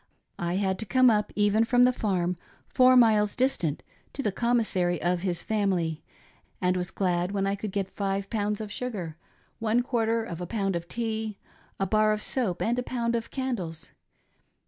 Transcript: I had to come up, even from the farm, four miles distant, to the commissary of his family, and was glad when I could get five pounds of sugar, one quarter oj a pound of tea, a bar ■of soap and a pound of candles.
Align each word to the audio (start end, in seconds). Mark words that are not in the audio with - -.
I 0.39 0.55
had 0.55 0.79
to 0.79 0.85
come 0.87 1.11
up, 1.11 1.31
even 1.35 1.63
from 1.63 1.83
the 1.83 1.93
farm, 1.93 2.35
four 2.65 2.97
miles 2.97 3.35
distant, 3.35 3.83
to 4.13 4.23
the 4.23 4.31
commissary 4.31 4.99
of 4.99 5.21
his 5.21 5.43
family, 5.43 6.01
and 6.59 6.75
was 6.75 6.89
glad 6.89 7.33
when 7.33 7.45
I 7.45 7.53
could 7.53 7.71
get 7.71 7.95
five 7.95 8.27
pounds 8.31 8.59
of 8.61 8.71
sugar, 8.71 9.15
one 9.59 9.83
quarter 9.83 10.25
oj 10.27 10.39
a 10.41 10.47
pound 10.47 10.75
of 10.75 10.87
tea, 10.87 11.37
a 11.79 11.85
bar 11.85 12.15
■of 12.15 12.21
soap 12.23 12.63
and 12.63 12.79
a 12.79 12.81
pound 12.81 13.15
of 13.15 13.29
candles. 13.29 13.91